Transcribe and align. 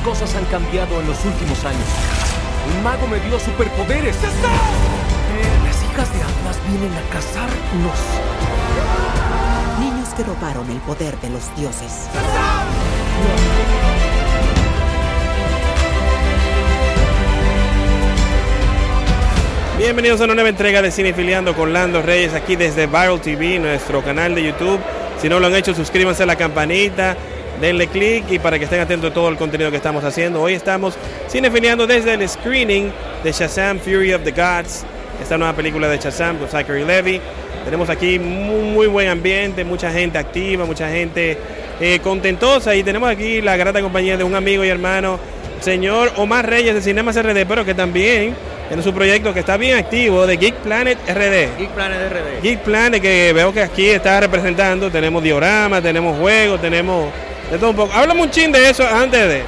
cosas 0.00 0.34
han 0.34 0.44
cambiado 0.46 1.00
en 1.00 1.06
los 1.06 1.24
últimos 1.24 1.64
años. 1.64 1.88
Un 2.74 2.82
mago 2.82 3.06
me 3.06 3.18
dio 3.20 3.38
superpoderes. 3.38 4.16
Eh, 4.16 4.28
las 5.64 5.82
hijas 5.84 6.12
de 6.12 6.22
Atlas 6.22 6.58
vienen 6.68 6.92
a 6.92 7.02
cazarnos. 7.12 7.98
Niños 9.80 10.08
que 10.14 10.24
robaron 10.24 10.70
el 10.70 10.78
poder 10.78 11.18
de 11.20 11.30
los 11.30 11.54
dioses. 11.56 12.08
Bienvenidos 19.78 20.20
a 20.20 20.24
una 20.24 20.34
nueva 20.34 20.48
entrega 20.48 20.82
de 20.82 20.90
Cinefiliando 20.90 21.54
con 21.54 21.72
Lando 21.72 22.02
Reyes 22.02 22.34
aquí 22.34 22.56
desde 22.56 22.86
Viral 22.86 23.20
TV, 23.20 23.60
nuestro 23.60 24.02
canal 24.02 24.34
de 24.34 24.42
YouTube. 24.42 24.80
Si 25.22 25.28
no 25.28 25.38
lo 25.38 25.46
han 25.46 25.54
hecho, 25.54 25.72
suscríbanse 25.72 26.24
a 26.24 26.26
la 26.26 26.36
campanita, 26.36 27.16
denle 27.60 27.86
click 27.88 28.30
y 28.30 28.38
para 28.38 28.58
que 28.58 28.64
estén 28.64 28.80
atentos 28.80 29.10
a 29.10 29.14
todo 29.14 29.28
el 29.28 29.36
contenido 29.36 29.70
que 29.70 29.76
estamos 29.76 30.04
haciendo. 30.04 30.40
Hoy 30.40 30.54
estamos 30.54 30.94
cinefiliando 31.28 31.86
desde 31.86 32.14
el 32.14 32.28
screening 32.28 32.90
de 33.22 33.32
Shazam 33.32 33.78
Fury 33.78 34.14
of 34.14 34.22
the 34.22 34.30
Gods, 34.30 34.84
esta 35.20 35.36
nueva 35.36 35.54
película 35.54 35.88
de 35.88 35.98
Shazam 35.98 36.38
con 36.38 36.48
Zachary 36.48 36.84
Levy. 36.84 37.20
Tenemos 37.64 37.90
aquí 37.90 38.18
muy, 38.18 38.62
muy 38.62 38.86
buen 38.86 39.08
ambiente, 39.08 39.64
mucha 39.64 39.90
gente 39.90 40.18
activa, 40.18 40.64
mucha 40.64 40.88
gente 40.88 41.36
eh, 41.80 41.98
contentosa 42.00 42.74
y 42.74 42.82
tenemos 42.82 43.10
aquí 43.10 43.40
la 43.42 43.56
grata 43.56 43.82
compañía 43.82 44.16
de 44.16 44.24
un 44.24 44.34
amigo 44.34 44.64
y 44.64 44.68
hermano, 44.68 45.18
señor 45.60 46.12
Omar 46.16 46.48
Reyes 46.48 46.74
de 46.74 46.80
Cinemas 46.80 47.20
RD, 47.20 47.46
pero 47.46 47.64
que 47.64 47.74
también 47.74 48.34
tiene 48.68 48.82
su 48.82 48.92
proyecto 48.92 49.34
que 49.34 49.40
está 49.40 49.56
bien 49.56 49.76
activo 49.76 50.26
de 50.26 50.36
Geek 50.36 50.54
Planet 50.56 50.98
RD. 51.08 51.58
Geek 51.58 51.70
Planet 51.70 52.12
RD. 52.12 52.42
Geek 52.42 52.58
Planet 52.60 53.02
que 53.02 53.32
veo 53.32 53.52
que 53.52 53.62
aquí 53.62 53.86
está 53.88 54.20
representando, 54.20 54.90
tenemos 54.90 55.22
dioramas, 55.22 55.82
tenemos 55.82 56.18
juegos, 56.18 56.60
tenemos 56.60 57.06
de 57.50 57.58
todo 57.58 57.70
un 57.70 57.76
poco. 57.76 57.92
Háblame 57.94 58.22
un 58.22 58.30
chin 58.30 58.52
de 58.52 58.70
eso 58.70 58.86
antes 58.86 59.28
de... 59.28 59.42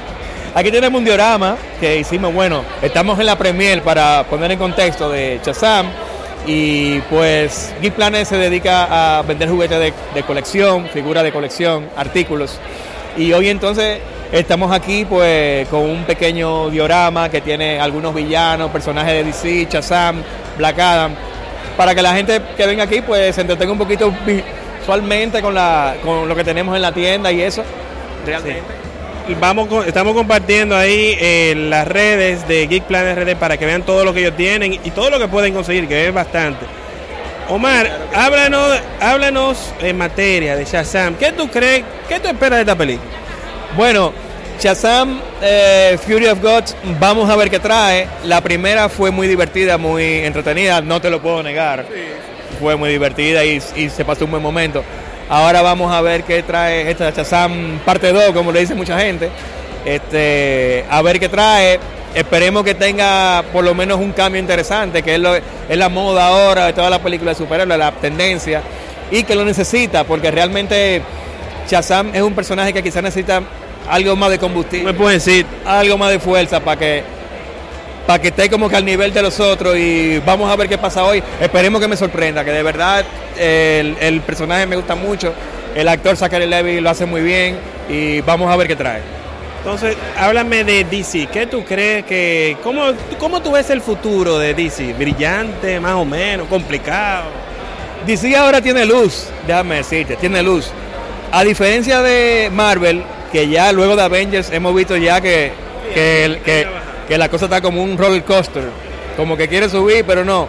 Aquí 0.53 0.69
tenemos 0.69 0.99
un 0.99 1.05
diorama 1.05 1.55
que 1.79 1.97
hicimos, 1.97 2.33
bueno, 2.33 2.63
estamos 2.81 3.17
en 3.19 3.25
la 3.25 3.37
premier 3.37 3.81
para 3.81 4.25
poner 4.29 4.51
en 4.51 4.59
contexto 4.59 5.09
de 5.09 5.39
Shazam 5.45 5.87
y 6.45 6.99
pues 7.01 7.73
Geek 7.81 7.93
Planet 7.93 8.25
se 8.25 8.35
dedica 8.35 9.19
a 9.19 9.21
vender 9.21 9.49
juguetes 9.49 9.93
de, 10.13 10.23
colección, 10.23 10.89
figuras 10.89 11.23
de 11.23 11.31
colección, 11.31 11.87
artículos. 11.95 12.59
Y 13.15 13.31
hoy 13.31 13.49
entonces 13.49 13.99
estamos 14.31 14.73
aquí 14.73 15.05
pues 15.05 15.67
con 15.69 15.81
un 15.81 16.03
pequeño 16.03 16.69
diorama 16.69 17.29
que 17.29 17.41
tiene 17.41 17.79
algunos 17.79 18.13
villanos, 18.13 18.71
personajes 18.71 19.13
de 19.13 19.23
DC, 19.23 19.67
Shazam, 19.71 20.21
Black 20.57 20.79
Adam, 20.79 21.13
para 21.77 21.95
que 21.95 22.01
la 22.01 22.13
gente 22.13 22.41
que 22.57 22.65
venga 22.65 22.83
aquí 22.83 23.01
pues 23.01 23.35
se 23.35 23.41
entretenga 23.41 23.71
un 23.71 23.77
poquito 23.77 24.13
visualmente 24.25 25.41
con, 25.41 25.53
la, 25.53 25.95
con 26.03 26.27
lo 26.27 26.35
que 26.35 26.43
tenemos 26.43 26.75
en 26.75 26.81
la 26.81 26.91
tienda 26.91 27.31
y 27.31 27.41
eso, 27.41 27.63
realmente. 28.25 28.61
Vamos, 29.39 29.67
con- 29.67 29.87
estamos 29.87 30.13
compartiendo 30.13 30.75
ahí 30.75 31.15
eh, 31.19 31.53
las 31.69 31.87
redes 31.87 32.47
de 32.47 32.67
Geek 32.67 32.83
Planet 32.85 33.17
RD 33.17 33.35
para 33.37 33.55
que 33.57 33.65
vean 33.65 33.83
todo 33.83 34.03
lo 34.03 34.13
que 34.13 34.21
ellos 34.21 34.35
tienen 34.35 34.73
y 34.73 34.91
todo 34.91 35.09
lo 35.09 35.19
que 35.19 35.27
pueden 35.27 35.53
conseguir, 35.53 35.87
que 35.87 36.07
es 36.07 36.13
bastante. 36.13 36.65
Omar, 37.49 37.89
háblanos, 38.15 38.79
háblanos 38.99 39.73
en 39.81 39.97
materia 39.97 40.55
de 40.55 40.65
Shazam. 40.65 41.15
¿Qué 41.15 41.31
tú 41.33 41.49
crees, 41.49 41.83
qué 42.09 42.19
tú 42.19 42.27
esperas 42.29 42.57
de 42.57 42.61
esta 42.61 42.75
película? 42.75 43.09
Bueno, 43.75 44.11
Shazam 44.59 45.19
eh, 45.41 45.97
Fury 46.05 46.27
of 46.27 46.41
Gods, 46.41 46.75
vamos 46.99 47.29
a 47.29 47.35
ver 47.35 47.49
qué 47.49 47.59
trae. 47.59 48.07
La 48.25 48.41
primera 48.41 48.89
fue 48.89 49.11
muy 49.11 49.27
divertida, 49.27 49.77
muy 49.77 50.03
entretenida, 50.19 50.81
no 50.81 50.99
te 51.01 51.09
lo 51.09 51.21
puedo 51.21 51.43
negar. 51.43 51.85
Fue 52.59 52.75
muy 52.75 52.89
divertida 52.89 53.43
y, 53.45 53.61
y 53.75 53.89
se 53.89 54.03
pasó 54.05 54.25
un 54.25 54.31
buen 54.31 54.43
momento. 54.43 54.83
Ahora 55.31 55.61
vamos 55.61 55.91
a 55.93 56.01
ver 56.01 56.23
qué 56.25 56.43
trae 56.43 56.91
esta 56.91 57.09
Shazam 57.09 57.79
parte 57.85 58.11
2, 58.11 58.31
como 58.33 58.51
le 58.51 58.59
dice 58.59 58.75
mucha 58.75 58.99
gente. 58.99 59.29
Este, 59.85 60.85
a 60.89 61.01
ver 61.01 61.19
qué 61.19 61.29
trae. 61.29 61.79
Esperemos 62.13 62.65
que 62.65 62.75
tenga 62.75 63.41
por 63.53 63.63
lo 63.63 63.73
menos 63.73 63.97
un 63.97 64.11
cambio 64.11 64.41
interesante, 64.41 65.01
que 65.01 65.15
es, 65.15 65.19
lo- 65.21 65.33
es 65.35 65.43
la 65.77 65.87
moda 65.87 66.27
ahora 66.27 66.65
de 66.65 66.73
todas 66.73 66.91
las 66.91 66.99
películas 66.99 67.37
de 67.37 67.45
superhéroes, 67.45 67.79
la 67.79 67.91
tendencia, 67.93 68.61
y 69.09 69.23
que 69.23 69.33
lo 69.33 69.45
necesita, 69.45 70.03
porque 70.03 70.29
realmente 70.29 71.01
Shazam 71.69 72.11
es 72.13 72.21
un 72.21 72.33
personaje 72.35 72.73
que 72.73 72.83
quizás 72.83 73.01
necesita 73.01 73.41
algo 73.89 74.15
más 74.17 74.29
de 74.29 74.37
combustible 74.37 74.91
¿Me 74.91 74.93
puedes 74.97 75.23
decir? 75.25 75.45
algo 75.65 75.97
más 75.97 76.11
de 76.11 76.19
fuerza 76.19 76.59
para 76.59 76.77
que 76.77 77.03
para 78.05 78.19
que 78.21 78.27
esté 78.29 78.49
como 78.49 78.67
que 78.67 78.75
al 78.75 78.83
nivel 78.85 79.13
de 79.13 79.21
los 79.21 79.39
otros 79.39 79.77
y 79.77 80.19
vamos 80.25 80.51
a 80.51 80.55
ver 80.57 80.67
qué 80.67 80.77
pasa 80.77 81.05
hoy. 81.05 81.23
Esperemos 81.39 81.79
que 81.79 81.87
me 81.87 81.95
sorprenda, 81.95 82.43
que 82.43 82.51
de 82.51 82.63
verdad 82.63 83.05
el, 83.37 83.95
el 83.99 84.21
personaje 84.21 84.65
me 84.65 84.75
gusta 84.75 84.95
mucho, 84.95 85.33
el 85.75 85.87
actor 85.87 86.15
Zachary 86.17 86.47
Levy 86.47 86.81
lo 86.81 86.89
hace 86.89 87.05
muy 87.05 87.21
bien 87.21 87.57
y 87.89 88.21
vamos 88.21 88.51
a 88.51 88.55
ver 88.55 88.67
qué 88.67 88.75
trae. 88.75 89.01
Entonces, 89.59 89.95
háblame 90.17 90.63
de 90.63 90.83
DC. 90.85 91.27
¿Qué 91.31 91.45
tú 91.45 91.63
crees 91.63 92.03
que... 92.05 92.57
¿Cómo, 92.63 92.81
cómo 93.19 93.41
tú 93.43 93.51
ves 93.51 93.69
el 93.69 93.79
futuro 93.79 94.39
de 94.39 94.55
DC? 94.55 94.93
¿Brillante, 94.93 95.79
más 95.79 95.93
o 95.93 96.03
menos? 96.05 96.47
¿Complicado? 96.47 97.25
DC 98.07 98.35
ahora 98.35 98.59
tiene 98.59 98.83
luz, 98.85 99.27
déjame 99.45 99.75
decirte, 99.75 100.15
tiene 100.15 100.41
luz. 100.41 100.71
A 101.31 101.43
diferencia 101.43 102.01
de 102.01 102.49
Marvel, 102.51 103.03
que 103.31 103.47
ya 103.47 103.71
luego 103.71 103.95
de 103.95 104.01
Avengers 104.01 104.49
hemos 104.51 104.73
visto 104.73 104.97
ya 104.97 105.21
que, 105.21 105.51
que, 105.93 106.41
que- 106.43 106.67
que 107.07 107.17
la 107.17 107.29
cosa 107.29 107.45
está 107.45 107.61
como 107.61 107.83
un 107.83 107.97
roller 107.97 108.23
coaster, 108.23 108.63
como 109.17 109.35
que 109.37 109.47
quiere 109.47 109.67
subir, 109.69 110.03
pero 110.07 110.23
no. 110.25 110.47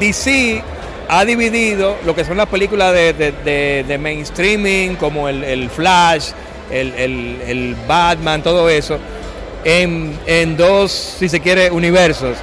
DC 0.00 0.62
ha 1.08 1.24
dividido 1.24 1.96
lo 2.04 2.14
que 2.14 2.24
son 2.24 2.36
las 2.36 2.46
películas 2.48 2.92
de, 2.92 3.12
de- 3.12 3.84
de- 3.86 3.98
mainstreaming, 3.98 4.96
como 4.96 5.28
el, 5.28 5.44
el 5.44 5.70
Flash, 5.70 6.30
el, 6.70 6.92
el- 6.94 7.40
el 7.46 7.76
Batman, 7.86 8.42
todo 8.42 8.68
eso, 8.68 8.98
en, 9.64 10.18
en 10.26 10.56
dos, 10.56 10.90
si 10.92 11.28
se 11.28 11.40
quiere, 11.40 11.70
universos 11.70 12.36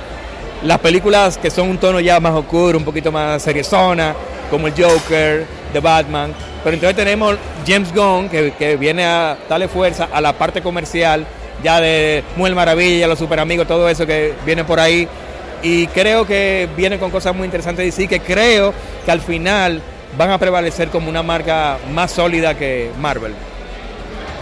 las 0.63 0.77
películas 0.79 1.39
que 1.39 1.49
son 1.49 1.69
un 1.69 1.77
tono 1.79 1.99
ya 1.99 2.19
más 2.19 2.33
oscuro, 2.33 2.77
un 2.77 2.85
poquito 2.85 3.11
más 3.11 3.41
seriezona, 3.41 4.13
como 4.51 4.67
el 4.67 4.73
Joker, 4.77 5.45
The 5.73 5.79
Batman. 5.79 6.33
Pero 6.63 6.75
entonces 6.75 6.95
tenemos 6.95 7.35
James 7.65 7.91
Gunn, 7.91 8.29
que, 8.29 8.51
que 8.51 8.75
viene 8.77 9.03
a 9.03 9.35
darle 9.49 9.67
fuerza 9.67 10.09
a 10.13 10.21
la 10.21 10.33
parte 10.33 10.61
comercial, 10.61 11.25
ya 11.63 11.81
de 11.81 12.23
Mujer 12.35 12.53
Maravilla, 12.53 13.07
los 13.07 13.17
super 13.17 13.39
amigos, 13.39 13.67
todo 13.67 13.89
eso 13.89 14.05
que 14.05 14.33
viene 14.45 14.63
por 14.63 14.79
ahí. 14.79 15.07
Y 15.63 15.87
creo 15.87 16.25
que 16.25 16.67
viene 16.75 16.97
con 16.99 17.11
cosas 17.11 17.35
muy 17.35 17.45
interesantes 17.45 17.87
y 17.87 17.91
sí 17.91 18.07
que 18.07 18.19
creo 18.19 18.73
que 19.05 19.11
al 19.11 19.21
final 19.21 19.81
van 20.17 20.31
a 20.31 20.37
prevalecer 20.37 20.89
como 20.89 21.09
una 21.09 21.23
marca 21.23 21.77
más 21.91 22.11
sólida 22.11 22.57
que 22.57 22.89
Marvel. 22.99 23.33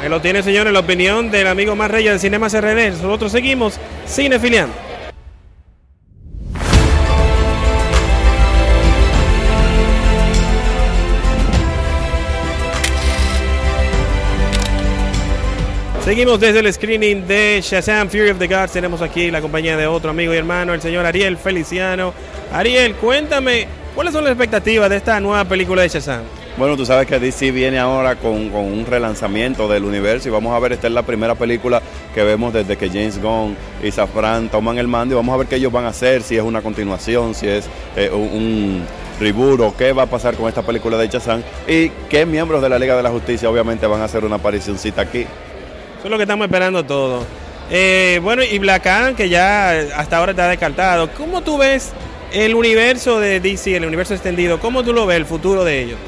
Ahí 0.01 0.07
lo 0.07 0.21
tiene, 0.21 0.41
señores, 0.43 0.71
la 0.71 0.79
opinión 0.79 1.29
del 1.29 1.47
amigo 1.47 1.75
más 1.75 1.91
Reyes 1.91 2.13
de 2.13 2.19
Cinemas 2.19 2.53
RD. 2.53 3.01
Nosotros 3.01 3.31
seguimos 3.31 3.77
cinefiliando. 4.07 4.88
Seguimos 16.09 16.39
desde 16.39 16.61
el 16.61 16.73
screening 16.73 17.27
de 17.27 17.61
Shazam 17.61 18.09
Fury 18.09 18.31
of 18.31 18.39
the 18.39 18.47
Gods. 18.47 18.71
Tenemos 18.71 18.99
aquí 19.03 19.29
la 19.29 19.41
compañía 19.41 19.77
de 19.77 19.85
otro 19.85 20.09
amigo 20.09 20.33
y 20.33 20.37
hermano, 20.37 20.73
el 20.73 20.81
señor 20.81 21.05
Ariel 21.05 21.37
Feliciano. 21.37 22.15
Ariel, 22.51 22.95
cuéntame, 22.95 23.67
¿cuáles 23.93 24.11
son 24.11 24.23
las 24.23 24.31
expectativas 24.31 24.89
de 24.89 24.95
esta 24.95 25.19
nueva 25.19 25.45
película 25.45 25.83
de 25.83 25.89
Shazam? 25.89 26.21
Bueno, 26.57 26.75
tú 26.75 26.83
sabes 26.83 27.05
que 27.05 27.19
DC 27.19 27.51
viene 27.51 27.77
ahora 27.77 28.15
con, 28.15 28.51
un 28.55 28.87
relanzamiento 28.87 29.67
del 29.67 29.83
universo 29.83 30.29
y 30.29 30.31
vamos 30.31 30.51
a 30.55 30.57
ver, 30.57 30.71
esta 30.73 30.87
es 30.87 30.93
la 30.93 31.03
primera 31.03 31.35
película 31.35 31.79
que 32.15 32.23
vemos 32.23 32.53
desde 32.53 32.75
que 32.75 32.87
James 32.87 33.21
Gunn 33.21 33.55
y 33.83 33.91
Safran 33.91 34.49
toman 34.49 34.79
el 34.79 34.87
mando 34.87 35.13
y 35.13 35.15
vamos 35.15 35.35
a 35.35 35.37
ver 35.37 35.45
qué 35.45 35.57
ellos 35.57 35.71
van 35.71 35.85
a 35.85 35.89
hacer, 35.89 36.23
si 36.23 36.35
es 36.35 36.41
una 36.41 36.63
continuación, 36.63 37.35
si 37.35 37.47
es 37.47 37.69
eh, 37.95 38.09
un, 38.11 38.21
un 38.21 38.83
reboot 39.19 39.59
o 39.59 39.77
qué 39.77 39.93
va 39.93 40.03
a 40.03 40.07
pasar 40.07 40.33
con 40.33 40.47
esta 40.47 40.63
película 40.63 40.97
de 40.97 41.07
Shazam 41.07 41.43
y 41.67 41.89
qué 42.09 42.25
miembros 42.25 42.63
de 42.63 42.69
la 42.69 42.79
Liga 42.79 42.97
de 42.97 43.03
la 43.03 43.11
Justicia 43.11 43.47
obviamente 43.47 43.85
van 43.85 44.01
a 44.01 44.05
hacer 44.05 44.25
una 44.25 44.37
aparicióncita 44.37 45.03
aquí. 45.03 45.27
Eso 45.99 46.07
es 46.07 46.11
lo 46.11 46.17
que 46.17 46.23
estamos 46.23 46.45
esperando 46.45 46.85
todo. 46.85 47.25
Eh, 47.69 48.21
bueno, 48.23 48.41
y 48.41 48.57
Black 48.57 48.87
Adam, 48.87 49.15
que 49.15 49.27
ya 49.27 49.71
hasta 49.97 50.15
ahora 50.15 50.31
está 50.31 50.47
descartado. 50.47 51.11
¿Cómo 51.11 51.41
tú 51.41 51.57
ves 51.57 51.91
el 52.31 52.55
universo 52.55 53.19
de 53.19 53.41
DC, 53.41 53.75
el 53.75 53.85
universo 53.85 54.13
extendido? 54.13 54.61
¿Cómo 54.61 54.81
tú 54.81 54.93
lo 54.93 55.05
ves, 55.05 55.17
el 55.17 55.25
futuro 55.25 55.65
de 55.65 55.83
ellos? 55.83 55.99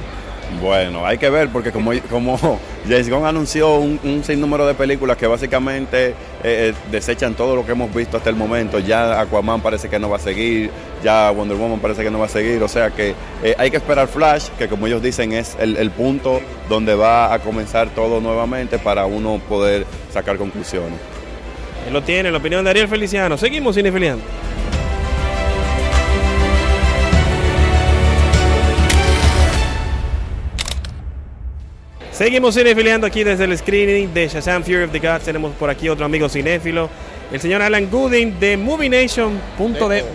Bueno, 0.59 1.05
hay 1.05 1.17
que 1.17 1.29
ver 1.29 1.49
porque 1.49 1.71
como, 1.71 1.91
como 2.09 2.59
anunció 3.25 3.75
un, 3.75 3.99
un 4.03 4.23
sinnúmero 4.23 4.67
de 4.67 4.73
películas 4.73 5.17
que 5.17 5.27
básicamente 5.27 6.09
eh, 6.09 6.13
eh, 6.43 6.73
desechan 6.91 7.35
todo 7.35 7.55
lo 7.55 7.65
que 7.65 7.71
hemos 7.71 7.93
visto 7.93 8.17
hasta 8.17 8.29
el 8.29 8.35
momento, 8.35 8.79
ya 8.79 9.19
Aquaman 9.21 9.61
parece 9.61 9.89
que 9.89 9.97
no 9.99 10.09
va 10.09 10.17
a 10.17 10.19
seguir, 10.19 10.69
ya 11.03 11.31
Wonder 11.31 11.57
Woman 11.57 11.79
parece 11.79 12.03
que 12.03 12.11
no 12.11 12.19
va 12.19 12.25
a 12.25 12.29
seguir, 12.29 12.61
o 12.61 12.67
sea 12.67 12.89
que 12.91 13.15
eh, 13.43 13.55
hay 13.57 13.71
que 13.71 13.77
esperar 13.77 14.07
Flash, 14.07 14.49
que 14.57 14.67
como 14.67 14.87
ellos 14.87 15.01
dicen 15.01 15.31
es 15.33 15.55
el, 15.59 15.77
el 15.77 15.91
punto 15.91 16.41
donde 16.67 16.95
va 16.95 17.33
a 17.33 17.39
comenzar 17.39 17.89
todo 17.89 18.19
nuevamente 18.19 18.77
para 18.77 19.05
uno 19.05 19.39
poder 19.47 19.85
sacar 20.11 20.37
conclusiones. 20.37 20.99
Él 21.87 21.93
lo 21.93 22.03
tiene, 22.03 22.31
la 22.31 22.37
opinión 22.37 22.63
de 22.63 22.69
Ariel 22.69 22.87
Feliciano. 22.87 23.37
Seguimos 23.37 23.75
cinefiliando. 23.75 24.23
Seguimos 32.21 32.53
cinefiliando 32.53 33.07
aquí 33.07 33.23
desde 33.23 33.45
el 33.45 33.57
screening 33.57 34.13
de 34.13 34.27
Shazam 34.27 34.61
Fury 34.61 34.83
of 34.83 34.91
the 34.91 34.99
Gods. 34.99 35.23
Tenemos 35.23 35.55
por 35.55 35.71
aquí 35.71 35.89
otro 35.89 36.05
amigo 36.05 36.29
cinéfilo, 36.29 36.87
el 37.31 37.41
señor 37.41 37.63
Alan 37.63 37.89
Gooding 37.89 38.39
de 38.39 38.57
Movie 38.57 38.89
Nation. 38.89 39.41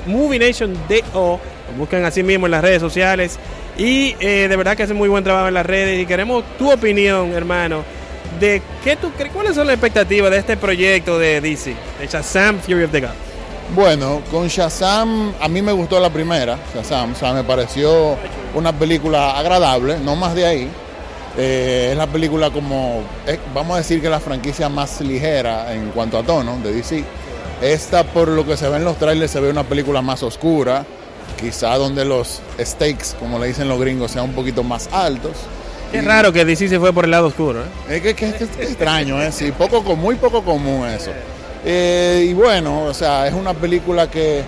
Movie 0.06 0.38
Nation 0.38 0.72
DO. 0.88 1.40
Lo 1.72 1.76
buscan 1.76 2.04
así 2.04 2.22
mismo 2.22 2.46
en 2.46 2.52
las 2.52 2.62
redes 2.62 2.80
sociales. 2.80 3.40
Y 3.76 4.14
eh, 4.20 4.46
de 4.48 4.56
verdad 4.56 4.76
que 4.76 4.84
hace 4.84 4.94
muy 4.94 5.08
buen 5.08 5.24
trabajo 5.24 5.48
en 5.48 5.54
las 5.54 5.66
redes. 5.66 6.00
Y 6.00 6.06
queremos 6.06 6.44
tu 6.56 6.70
opinión, 6.70 7.32
hermano, 7.32 7.82
de 8.38 8.62
qué 8.84 8.94
tú 8.94 9.10
crees, 9.10 9.32
cuáles 9.32 9.56
son 9.56 9.66
las 9.66 9.74
expectativas 9.74 10.30
de 10.30 10.38
este 10.38 10.56
proyecto 10.56 11.18
de 11.18 11.40
DC, 11.40 11.74
de 11.98 12.06
Shazam 12.06 12.60
Fury 12.60 12.84
of 12.84 12.92
the 12.92 13.00
Gods. 13.00 13.14
Bueno, 13.74 14.22
con 14.30 14.46
Shazam, 14.46 15.34
a 15.40 15.48
mí 15.48 15.60
me 15.60 15.72
gustó 15.72 15.98
la 15.98 16.10
primera, 16.10 16.56
Shazam, 16.72 17.14
o 17.14 17.16
sea, 17.16 17.32
me 17.32 17.42
pareció 17.42 18.16
una 18.54 18.72
película 18.72 19.36
agradable, 19.36 19.98
no 19.98 20.14
más 20.14 20.36
de 20.36 20.46
ahí. 20.46 20.70
Eh, 21.38 21.88
es 21.92 21.98
la 21.98 22.06
película 22.06 22.50
como, 22.50 23.02
eh, 23.26 23.38
vamos 23.54 23.74
a 23.74 23.78
decir 23.78 24.00
que 24.00 24.08
la 24.08 24.20
franquicia 24.20 24.68
más 24.68 25.00
ligera 25.02 25.72
en 25.74 25.90
cuanto 25.90 26.18
a 26.18 26.22
tono 26.22 26.58
de 26.62 26.72
DC. 26.72 27.04
Esta, 27.60 28.04
por 28.04 28.28
lo 28.28 28.46
que 28.46 28.56
se 28.56 28.68
ve 28.68 28.76
en 28.76 28.84
los 28.84 28.96
trailers, 28.96 29.32
se 29.32 29.40
ve 29.40 29.50
una 29.50 29.64
película 29.64 30.00
más 30.00 30.22
oscura, 30.22 30.84
quizá 31.38 31.76
donde 31.76 32.04
los 32.04 32.40
stakes, 32.58 33.14
como 33.18 33.38
le 33.38 33.48
dicen 33.48 33.68
los 33.68 33.78
gringos, 33.78 34.12
sean 34.12 34.26
un 34.26 34.32
poquito 34.32 34.62
más 34.62 34.88
altos. 34.92 35.32
Es 35.92 36.04
raro 36.04 36.32
que 36.32 36.44
DC 36.44 36.68
se 36.68 36.80
fue 36.80 36.92
por 36.92 37.04
el 37.04 37.10
lado 37.10 37.26
oscuro. 37.28 37.60
¿eh? 37.88 38.02
Es 38.04 38.14
que, 38.14 38.26
es 38.26 38.42
extraño, 38.58 39.22
¿eh? 39.22 39.30
Sí, 39.30 39.52
poco, 39.52 39.82
muy 39.94 40.16
poco 40.16 40.42
común 40.42 40.86
eso. 40.88 41.12
Y 41.64 42.32
bueno, 42.34 42.84
o 42.84 42.94
sea, 42.94 43.26
es 43.26 43.34
una 43.34 43.52
película 43.52 44.10
que 44.10 44.42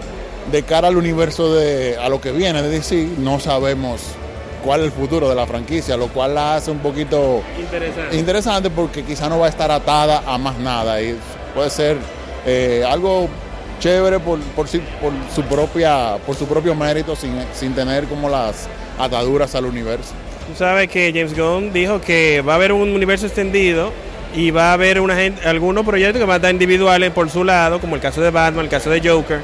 de 0.50 0.62
cara 0.62 0.88
al 0.88 0.96
universo 0.96 1.54
de 1.54 1.96
a 1.98 2.08
lo 2.08 2.20
que 2.20 2.32
viene 2.32 2.62
de 2.62 2.70
DC, 2.70 3.08
no 3.18 3.40
sabemos 3.40 4.00
cuál 4.68 4.80
es 4.80 4.86
el 4.88 4.92
futuro 4.92 5.30
de 5.30 5.34
la 5.34 5.46
franquicia, 5.46 5.96
lo 5.96 6.08
cual 6.08 6.34
la 6.34 6.56
hace 6.56 6.70
un 6.70 6.80
poquito 6.80 7.42
interesante, 8.12 8.68
porque 8.68 9.02
quizá 9.02 9.26
no 9.26 9.38
va 9.38 9.46
a 9.46 9.48
estar 9.48 9.70
atada 9.70 10.22
a 10.26 10.36
más 10.36 10.58
nada 10.58 11.00
y 11.00 11.16
puede 11.54 11.70
ser 11.70 11.96
eh, 12.44 12.84
algo 12.86 13.30
chévere 13.80 14.20
por, 14.20 14.38
por, 14.54 14.66
por, 14.66 15.12
su 15.34 15.42
propia, 15.44 16.18
por 16.26 16.36
su 16.36 16.46
propio 16.46 16.74
mérito 16.74 17.16
sin, 17.16 17.32
sin 17.54 17.72
tener 17.72 18.04
como 18.08 18.28
las 18.28 18.68
ataduras 18.98 19.54
al 19.54 19.64
universo. 19.64 20.12
Tú 20.46 20.54
sabes 20.58 20.90
que 20.90 21.12
James 21.14 21.34
Gunn 21.34 21.72
dijo 21.72 22.02
que 22.02 22.42
va 22.42 22.52
a 22.52 22.56
haber 22.56 22.72
un 22.72 22.90
universo 22.90 23.24
extendido 23.24 23.90
y 24.36 24.50
va 24.50 24.68
a 24.68 24.72
haber 24.74 25.00
una 25.00 25.16
gente, 25.16 25.48
algunos 25.48 25.86
proyectos 25.86 26.20
que 26.20 26.26
van 26.26 26.34
a 26.34 26.36
estar 26.36 26.52
individuales 26.52 27.10
por 27.12 27.30
su 27.30 27.42
lado, 27.42 27.80
como 27.80 27.94
el 27.94 28.02
caso 28.02 28.20
de 28.20 28.28
Batman, 28.28 28.66
el 28.66 28.70
caso 28.70 28.90
de 28.90 29.00
Joker, 29.00 29.40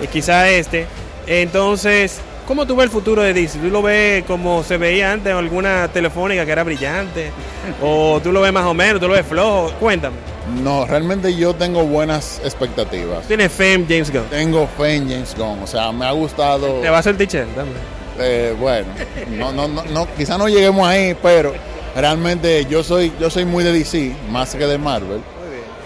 y 0.00 0.06
quizá 0.06 0.48
este. 0.48 0.86
Entonces, 1.26 2.20
¿cómo 2.50 2.66
tú 2.66 2.74
ves 2.74 2.86
el 2.86 2.90
futuro 2.90 3.22
de 3.22 3.32
DC? 3.32 3.60
¿Tú 3.60 3.68
lo 3.68 3.80
ves 3.80 4.24
como 4.24 4.64
se 4.64 4.76
veía 4.76 5.12
antes 5.12 5.30
en 5.30 5.36
alguna 5.36 5.86
telefónica 5.86 6.44
que 6.44 6.50
era 6.50 6.64
brillante? 6.64 7.30
¿O 7.80 8.18
tú 8.20 8.32
lo 8.32 8.40
ves 8.40 8.52
más 8.52 8.66
o 8.66 8.74
menos? 8.74 9.00
¿Tú 9.00 9.06
lo 9.06 9.14
ves 9.14 9.24
flojo? 9.24 9.70
Cuéntame. 9.78 10.16
No, 10.60 10.84
realmente 10.84 11.32
yo 11.36 11.54
tengo 11.54 11.84
buenas 11.84 12.40
expectativas. 12.42 13.24
¿Tienes 13.28 13.52
fe 13.52 13.74
en 13.74 13.86
James 13.86 14.12
Gunn? 14.12 14.24
Tengo 14.30 14.66
fe 14.66 14.96
en 14.96 15.08
James 15.08 15.36
Gunn, 15.38 15.62
o 15.62 15.66
sea, 15.68 15.92
me 15.92 16.04
ha 16.04 16.10
gustado... 16.10 16.80
¿Te 16.80 16.90
va 16.90 16.96
a 16.96 16.98
hacer 17.00 17.16
teacher 17.16 17.46
también? 17.54 17.78
Eh, 18.18 18.52
bueno, 18.58 18.88
no, 19.30 19.52
no, 19.52 19.68
no, 19.68 19.84
no, 19.84 20.08
quizá 20.16 20.36
no 20.36 20.48
lleguemos 20.48 20.88
ahí, 20.88 21.16
pero 21.22 21.54
realmente 21.94 22.66
yo 22.68 22.82
soy, 22.82 23.12
yo 23.20 23.30
soy 23.30 23.44
muy 23.44 23.62
de 23.62 23.72
DC, 23.72 24.12
más 24.28 24.56
que 24.56 24.66
de 24.66 24.76
Marvel. 24.76 25.20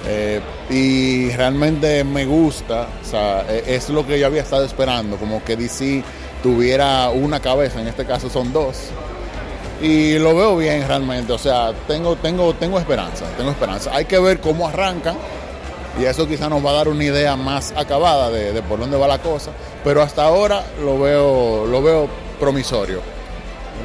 Eh, 0.07 0.41
y 0.71 1.31
realmente 1.31 2.05
me 2.05 2.25
gusta, 2.25 2.89
o 3.03 3.07
sea, 3.07 3.45
e, 3.49 3.75
es 3.75 3.89
lo 3.91 4.07
que 4.07 4.19
yo 4.19 4.27
había 4.27 4.43
estado 4.43 4.65
esperando, 4.65 5.17
como 5.17 5.43
que 5.45 5.57
DC 5.57 6.03
tuviera 6.45 7.09
una 7.09 7.41
cabeza, 7.41 7.81
en 7.81 7.89
este 7.89 8.05
caso 8.05 8.29
son 8.29 8.53
dos. 8.53 8.91
Y 9.81 10.19
lo 10.19 10.37
veo 10.37 10.59
bien 10.59 10.87
realmente, 10.87 11.33
o 11.33 11.39
sea, 11.39 11.73
tengo, 11.89 12.17
tengo, 12.17 12.53
tengo 12.53 12.79
esperanza, 12.79 13.25
tengo 13.39 13.51
esperanza. 13.51 13.91
Hay 13.95 14.05
que 14.05 14.19
ver 14.19 14.41
cómo 14.41 14.69
arrancan 14.69 15.17
y 15.99 16.05
eso 16.05 16.29
quizá 16.29 16.51
nos 16.51 16.65
va 16.65 16.71
a 16.71 16.75
dar 16.75 16.89
una 16.89 17.03
idea 17.03 17.35
más 17.35 17.73
acabada 17.75 18.31
de, 18.31 18.53
de 18.53 18.61
por 18.61 18.79
dónde 18.79 18.99
va 18.99 19.09
la 19.09 19.23
cosa, 19.23 19.53
pero 19.83 20.03
hasta 20.03 20.25
ahora 20.25 20.63
lo 20.85 20.99
veo, 20.99 21.65
lo 21.67 21.83
veo 21.83 22.09
promisorio. 22.39 23.01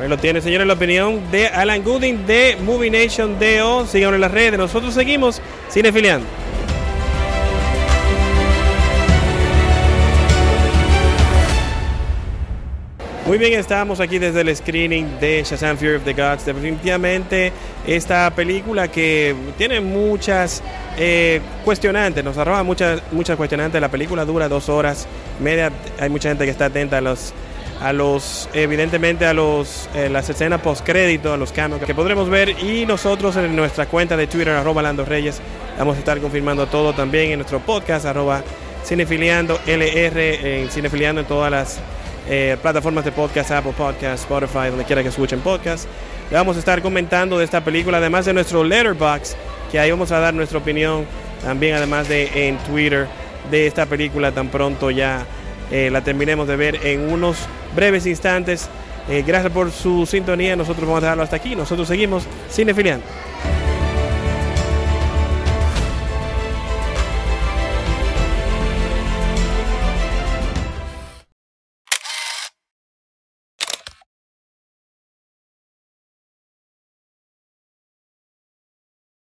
Ahí 0.02 0.10
lo 0.10 0.18
tiene, 0.18 0.42
señores, 0.42 0.68
la 0.68 0.74
opinión 0.74 1.32
de 1.32 1.48
Alan 1.48 1.82
Gooding 1.82 2.26
de 2.26 2.58
Movie 2.62 2.92
Nation 2.92 3.38
DO. 3.40 3.86
Síganos 3.88 4.16
en 4.16 4.22
las 4.22 4.32
redes. 4.32 4.58
Nosotros 4.58 4.94
seguimos 4.94 5.42
cinefiliando. 5.72 6.26
Muy 13.30 13.38
bien, 13.38 13.60
estamos 13.60 14.00
aquí 14.00 14.18
desde 14.18 14.42
el 14.42 14.56
screening 14.56 15.20
de 15.20 15.44
Shazam 15.44 15.78
Fury 15.78 15.98
of 15.98 16.04
the 16.04 16.14
Gods. 16.14 16.46
Definitivamente 16.46 17.54
esta 17.86 18.28
película 18.32 18.88
que 18.88 19.36
tiene 19.56 19.82
muchas 19.82 20.64
eh, 20.98 21.40
cuestionantes, 21.64 22.24
nos 22.24 22.40
arroja 22.40 22.64
muchas, 22.64 23.04
muchas 23.12 23.38
cuestionantes. 23.38 23.80
La 23.80 23.90
película 23.92 24.26
dura 24.26 24.50
dos 24.50 24.68
horas 24.68 25.08
media. 25.40 25.72
Hay 26.00 26.10
mucha 26.10 26.30
gente 26.30 26.44
que 26.46 26.50
está 26.50 26.66
atenta 26.66 26.98
a 26.98 27.02
los 27.02 27.32
a 27.80 27.94
los, 27.94 28.50
evidentemente 28.54 29.28
a 29.28 29.36
los, 29.36 29.88
eh, 29.94 30.10
las 30.10 30.28
escenas 30.28 30.60
post 30.62 30.84
crédito, 30.84 31.32
a 31.32 31.38
los 31.38 31.52
cambios 31.52 31.84
que 31.84 31.94
podremos 31.94 32.32
ver 32.32 32.56
y 32.64 32.88
nosotros 32.88 33.36
en 33.36 33.56
nuestra 33.56 33.86
cuenta 33.86 34.18
de 34.18 34.26
Twitter, 34.26 34.56
arroba 34.56 34.82
Lando 34.82 35.06
Reyes, 35.06 35.40
vamos 35.78 35.98
a 35.98 36.00
estar 36.00 36.20
confirmando 36.20 36.66
todo 36.66 36.94
también 36.94 37.30
en 37.30 37.38
nuestro 37.38 37.60
podcast, 37.60 38.08
arroba 38.08 38.42
Cinefiliando 38.84 39.60
LR, 39.68 40.62
en 40.64 40.70
Cinefiliando 40.72 41.22
en 41.22 41.28
todas 41.28 41.52
las 41.52 41.80
eh, 42.30 42.58
plataformas 42.62 43.04
de 43.04 43.12
podcast, 43.12 43.52
Apple 43.52 43.74
Podcast, 43.76 44.24
Spotify, 44.24 44.70
donde 44.70 44.86
quiera 44.86 45.02
que 45.02 45.10
escuchen 45.10 45.40
podcast. 45.40 45.88
Le 46.30 46.38
vamos 46.38 46.56
a 46.56 46.60
estar 46.60 46.82
comentando 46.82 47.40
de 47.40 47.46
esta 47.46 47.64
película, 47.64 47.98
además 47.98 48.26
de 48.26 48.34
nuestro 48.34 48.64
letterbox, 48.64 49.36
que 49.72 49.80
ahí 49.80 49.90
vamos 49.90 50.12
a 50.12 50.20
dar 50.20 50.34
nuestra 50.34 50.60
opinión, 50.60 51.06
también 51.44 51.76
además 51.76 52.08
de 52.08 52.48
en 52.48 52.58
Twitter, 52.60 53.08
de 53.50 53.68
esta 53.68 53.86
película 53.86 54.32
tan 54.32 54.50
pronto 54.50 54.92
ya 54.92 55.26
eh, 55.72 55.90
la 55.92 56.02
terminemos 56.02 56.48
de 56.48 56.56
ver 56.56 56.86
en 56.86 57.12
unos 57.12 57.38
breves 57.76 58.06
instantes. 58.06 58.70
Eh, 59.10 59.24
gracias 59.26 59.52
por 59.52 59.72
su 59.72 60.06
sintonía. 60.06 60.56
Nosotros 60.56 60.86
vamos 60.86 61.00
a 61.00 61.08
dejarlo 61.08 61.24
hasta 61.24 61.36
aquí. 61.36 61.56
Nosotros 61.56 61.88
seguimos 61.88 62.24
cinefiliando. 62.52 63.06